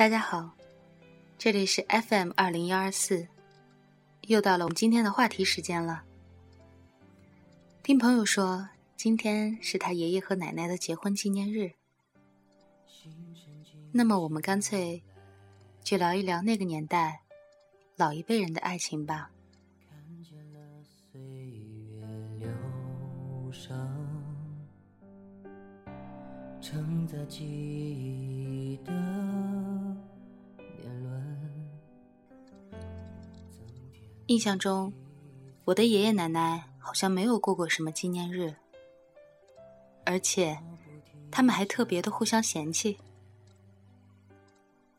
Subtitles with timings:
[0.00, 0.56] 大家好，
[1.36, 3.28] 这里是 FM 二零幺二四，
[4.28, 6.04] 又到了我们今天的话题时间了。
[7.82, 8.66] 听朋友说，
[8.96, 11.72] 今天是他爷爷和奶奶的结婚纪念日，
[13.92, 15.02] 那么我们干脆
[15.82, 17.20] 就聊一聊那个年代
[17.96, 19.30] 老一辈人的爱情吧。
[26.62, 28.19] 承载记忆
[34.30, 34.92] 印象中，
[35.64, 38.54] 我的爷爷奶奶好像没有过过什么纪念日，
[40.04, 40.56] 而且
[41.32, 42.96] 他们还特别的互相嫌弃。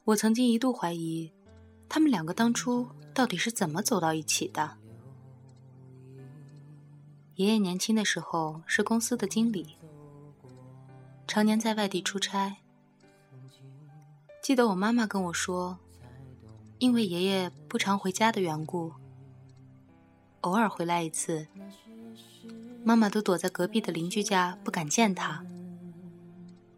[0.03, 1.31] 我曾经一度怀疑，
[1.87, 4.69] 他们两个当初到底是怎么走到一起的。
[7.35, 9.77] 爷爷年轻的时候是公司的经理。
[11.25, 12.57] 常年在外地出差，
[14.43, 15.79] 记得我妈妈跟我说，
[16.79, 18.91] 因为爷爷不常回家的缘故，
[20.41, 21.47] 偶尔回来一次，
[22.83, 25.45] 妈妈都躲在隔壁的邻居家不敢见他，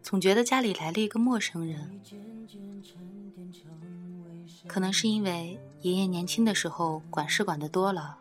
[0.02, 2.00] 总觉得家里来了一个陌生人。
[4.66, 8.18] 可能是因为爷爷年轻的时候管事管的多了，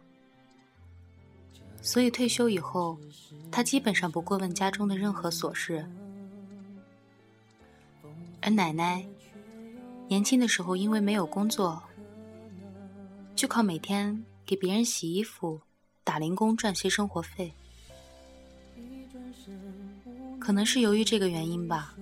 [1.82, 2.98] 所以退休以后，
[3.52, 5.86] 他基本上不过问家中的任何琐事。
[8.42, 9.06] 而奶奶
[10.08, 11.84] 年轻的时候，因为没有工作，
[13.36, 15.62] 就靠每天给别人洗衣服、
[16.04, 17.54] 打零工赚些生活费。
[20.40, 21.96] 可能是由于这个原因吧，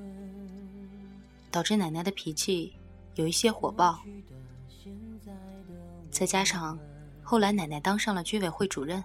[1.52, 2.73] 导致奶奶的脾气
[3.16, 4.02] 有一些火爆。
[6.09, 6.78] 再加上
[7.22, 9.03] 后来奶奶当上了居委会主任，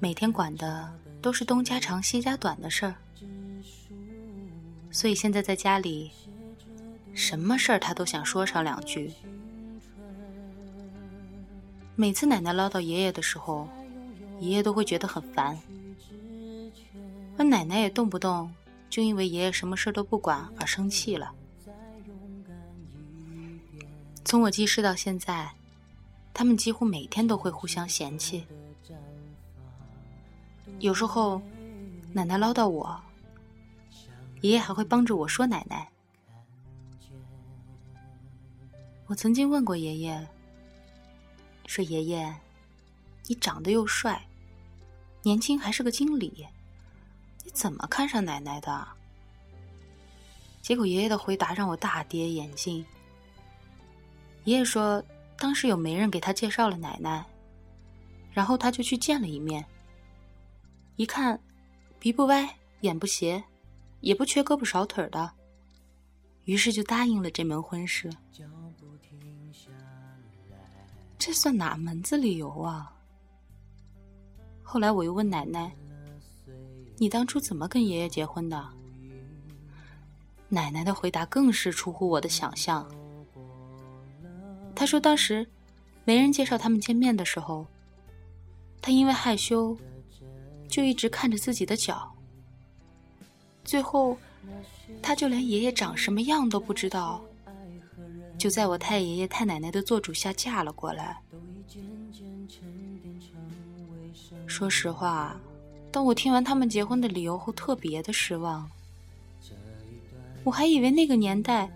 [0.00, 2.94] 每天管的都是东家长西家短的事儿。
[4.90, 6.10] 所以现在在家里，
[7.12, 9.12] 什么事儿她都想说上两句。
[11.98, 13.66] 每次奶奶唠叨爷爷的时候，
[14.38, 15.58] 爷爷都会觉得很烦，
[17.38, 18.52] 而奶奶也动不动
[18.90, 21.32] 就因为爷爷什么事都不管而生气了。
[24.26, 25.50] 从我记事到现在，
[26.34, 28.44] 他们几乎每天都会互相嫌弃。
[30.80, 31.40] 有时候，
[32.12, 33.00] 奶奶唠叨我。
[34.42, 35.88] 爷爷还会帮着我说奶奶。
[39.06, 40.28] 我曾经问过爷爷，
[41.66, 42.34] 说爷爷，
[43.26, 44.26] 你长得又帅，
[45.22, 46.46] 年轻还是个经理，
[47.44, 48.88] 你怎么看上奶奶的？
[50.62, 52.84] 结果爷爷的回答让我大跌眼镜。
[54.44, 55.02] 爷爷说，
[55.38, 57.24] 当时有媒人给他介绍了奶奶，
[58.32, 59.64] 然后他就去见了一面，
[60.96, 61.38] 一看，
[61.98, 63.42] 鼻不歪，眼不斜。
[64.02, 65.32] 也不缺胳膊少腿的，
[66.44, 68.08] 于是就答应了这门婚事。
[71.26, 72.94] 这算哪门子理由啊？
[74.62, 75.74] 后来我又问奶奶
[76.98, 78.64] ：“你当初怎么跟爷爷结婚的？”
[80.48, 82.88] 奶奶的回答更是出乎我的想象。
[84.72, 85.44] 她说：“当时
[86.04, 87.66] 没人介绍他们见面的时候，
[88.80, 89.76] 她因为害羞，
[90.68, 92.08] 就一直看着自己的脚。”
[93.66, 94.16] 最后，
[95.02, 97.20] 她就连爷爷长什么样都不知道，
[98.38, 101.18] 就在我太爷爷太奶奶的做主下嫁了过来。
[104.46, 105.36] 说实话，
[105.90, 108.70] 当我听完他们结婚的理由后，特别的失望。
[110.44, 111.68] 我还以为那个年代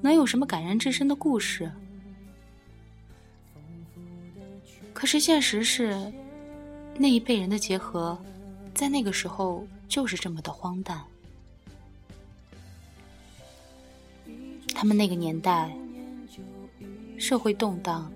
[0.00, 1.70] 能有什么感人至深的故事，
[4.92, 6.12] 可是现实是，
[6.96, 8.16] 那一辈人的结合，
[8.72, 11.02] 在那个时候就是这么的荒诞。
[14.74, 15.74] 他们那个年代，
[17.18, 18.10] 社会动荡，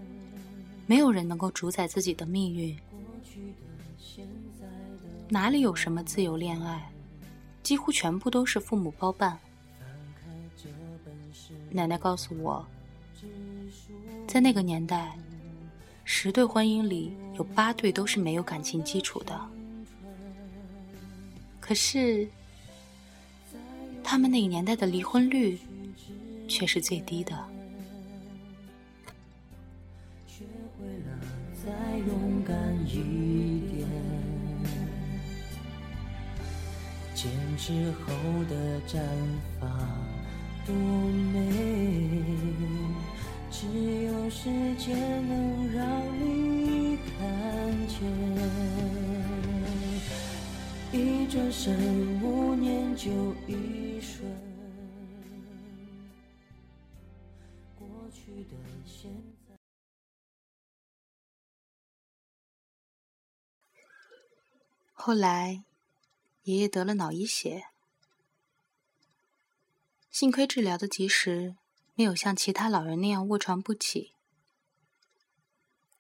[0.87, 2.77] 没有人能够主宰自己的命运，
[5.29, 6.91] 哪里有什么自由恋爱，
[7.63, 9.39] 几乎全部都是父母包办。
[11.71, 12.67] 奶奶告诉我，
[14.27, 15.17] 在那个年代，
[16.05, 19.41] 十对婚姻里有八对都是没有感情基础的，
[21.59, 22.29] 可是
[24.05, 25.59] 他们那个年代的离婚率。
[26.53, 27.49] 却是最低的。
[32.51, 33.87] 勇敢一点，
[37.15, 38.13] 坚持后
[38.49, 38.99] 的绽
[39.61, 39.71] 放
[40.67, 40.75] 多
[41.33, 41.39] 美，
[43.53, 43.69] 只
[44.07, 44.99] 有时间
[45.29, 47.97] 能让你看见。
[50.93, 53.11] 一转身，五年就
[53.47, 54.29] 一瞬。
[57.79, 59.09] 过去的现
[65.03, 65.65] 后来，
[66.43, 67.69] 爷爷得了脑溢血，
[70.11, 71.57] 幸亏治疗的及时，
[71.95, 74.13] 没有像其他老人那样卧床不起。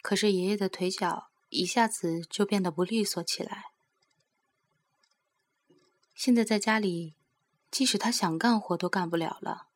[0.02, 3.72] 可是爷爷的腿脚一下子就变得不利索起来。
[6.14, 7.14] 现在在家里，
[7.70, 9.68] 即使他想干活都干不了了。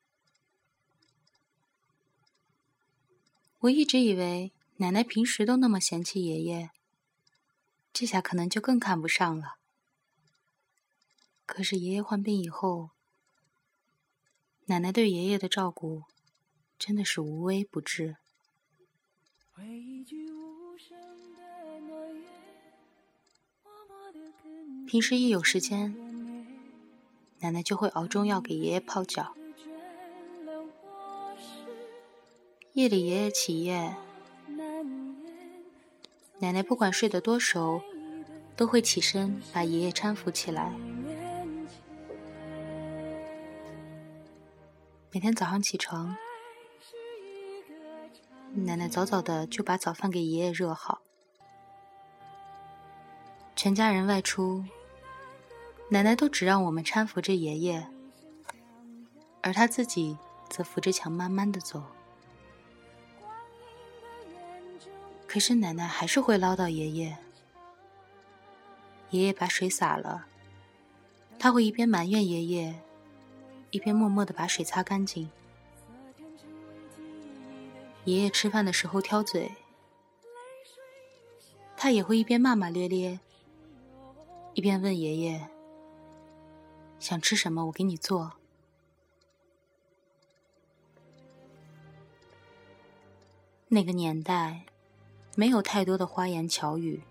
[3.61, 6.71] 我一直以为奶奶平时都那么嫌弃爷爷，
[7.95, 9.55] 这下可能就更看不上了。
[11.47, 12.91] 可是爷爷患病以后，
[14.65, 16.03] 奶奶对爷爷的照顾
[16.77, 18.17] 真的是无微不至。
[24.89, 25.95] 平时一有时间，
[27.39, 29.37] 奶奶就会熬中药给爷爷泡脚。
[32.73, 33.97] 夜里爷爷起夜，
[36.39, 37.81] 奶奶不管睡得多熟，
[38.57, 40.73] 都会起身把爷爷搀扶起来。
[45.11, 46.17] 每天早上起床，
[48.53, 51.01] 奶奶早早的就把早饭给爷爷热好。
[53.55, 54.65] 全家人外出，
[55.89, 57.87] 奶奶都只让我们搀扶着爷爷，
[59.41, 60.19] 而她自己
[60.51, 61.83] 则扶着墙慢慢的走。
[65.35, 67.19] 可是奶奶还是会唠叨爷爷。
[69.11, 70.27] 爷爷把水洒了，
[71.41, 72.73] 他会一边埋怨爷爷，
[73.73, 75.29] 一边默默的把水擦干净。
[78.05, 79.51] 爷爷吃饭的时候挑嘴，
[81.77, 83.19] 他也会一边骂骂咧咧，
[84.53, 85.49] 一边问爷爷
[87.01, 87.67] ：“想吃什么？
[87.67, 88.35] 我给你做。”
[93.67, 94.67] 那个年代。
[95.37, 97.03] 没有太多的花言巧语，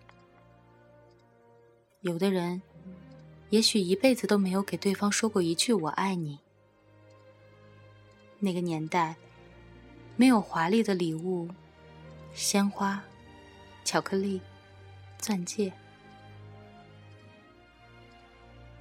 [2.00, 2.62] 有的人
[3.50, 6.40] 也许一辈子都没有给对方说过一句“我爱你”。
[8.40, 9.16] 那个年代
[10.16, 11.50] 没有华丽的礼物，
[12.34, 13.04] 鲜花、
[13.84, 14.40] 巧克力、
[15.18, 15.74] 钻戒。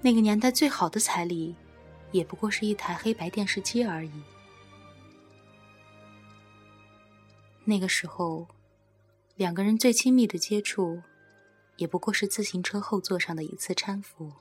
[0.01, 1.53] 那个年代最好的彩礼，
[2.13, 4.23] 也不过是一台黑白电视机而已。
[7.65, 8.47] 那个时候。
[9.37, 11.03] 两个人最亲密的接触，
[11.77, 14.33] 也不过是自行车后座上的一次搀扶。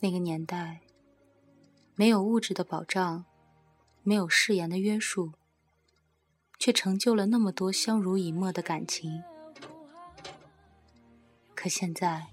[0.00, 0.80] 那个年代，
[1.94, 3.24] 没有物质的保障，
[4.02, 5.32] 没有誓言的约束，
[6.58, 9.22] 却成就了那么多相濡以沫的感情。
[11.54, 12.28] 可现在，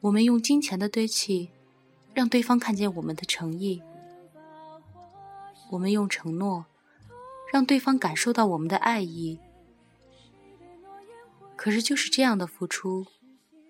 [0.00, 1.50] 我们用金钱的堆砌，
[2.14, 3.82] 让对方看见我们的诚意；
[5.70, 6.64] 我们用承诺。
[7.54, 9.38] 让对方感受到我们的爱意，
[11.54, 13.06] 可是就是这样的付出，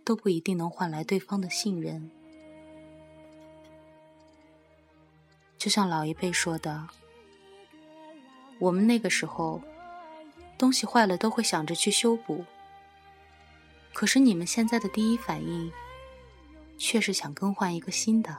[0.03, 2.11] 都不一定能换来对方的信任。
[5.59, 6.89] 就像老一辈说的，
[8.59, 9.61] 我们那个时候，
[10.57, 12.43] 东西坏了都会想着去修补，
[13.93, 15.71] 可是你们现在的第一反应，
[16.79, 18.39] 却是想更换一个新的。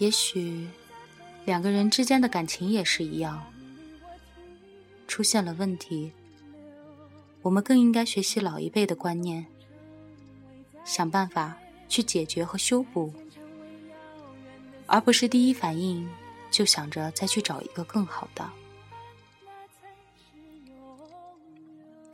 [0.00, 0.66] 也许，
[1.44, 3.44] 两个人之间的感情也是一样，
[5.06, 6.10] 出现了问题，
[7.42, 9.44] 我们更应该学习老一辈的观念，
[10.86, 11.54] 想办法
[11.86, 13.12] 去解决和修补，
[14.86, 16.08] 而不是第一反应
[16.50, 18.50] 就想着再去找一个更好的。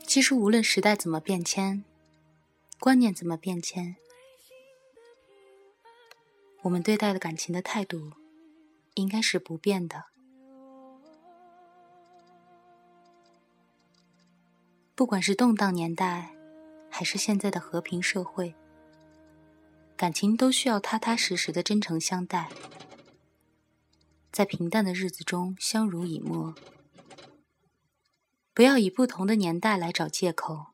[0.05, 1.85] 其实，无论时代怎么变迁，
[2.81, 3.95] 观念怎么变迁。
[6.67, 8.11] 我们对待的感情的态度，
[8.95, 10.03] 应该是不变的。
[14.93, 16.35] 不管是动荡年代，
[16.89, 18.53] 还是现在的和平社会，
[19.95, 22.49] 感情都需要踏踏实实的真诚相待，
[24.33, 26.53] 在平淡的日子中相濡以沫。
[28.53, 30.73] 不要以不同的年代来找借口，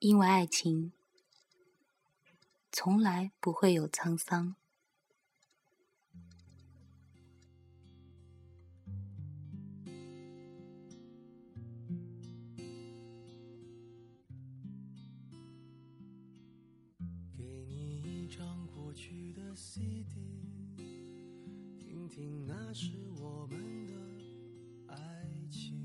[0.00, 0.92] 因为爱情。
[2.76, 4.56] 从来不会有沧桑。
[17.36, 20.74] 给你一张过去的 CD，
[21.78, 22.90] 听听那时
[23.20, 23.94] 我们的
[24.88, 25.80] 爱情。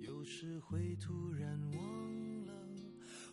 [0.00, 2.11] 有时会突然忘了，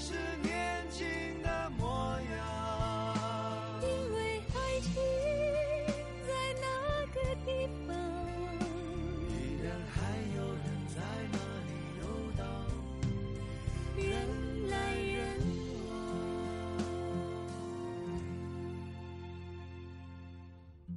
[0.00, 1.06] 是年轻
[1.42, 3.20] 的模样。
[3.82, 4.94] 因为爱情
[6.26, 6.28] 在
[6.58, 6.64] 那
[7.12, 7.48] 个地
[7.86, 7.94] 方，
[9.28, 9.98] 依然还
[10.34, 10.96] 有人在
[11.30, 11.36] 那
[11.68, 12.02] 里游
[12.38, 12.40] 荡。
[13.98, 14.08] 人
[14.70, 15.20] 来人
[15.86, 15.92] 往。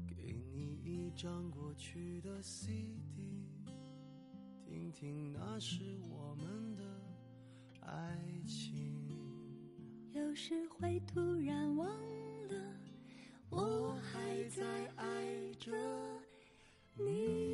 [0.07, 0.15] 给
[0.53, 3.43] 你一张过去的 CD，
[4.65, 6.83] 听听那是我们的
[7.85, 8.73] 爱情。
[10.13, 11.87] 有时会突然忘
[12.47, 12.55] 了
[13.49, 14.63] 我还在
[14.95, 15.05] 爱
[15.59, 15.71] 着
[16.95, 17.52] 你。